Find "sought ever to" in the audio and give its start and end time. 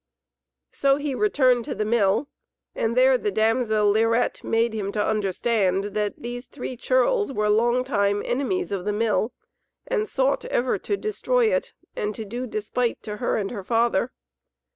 10.09-10.97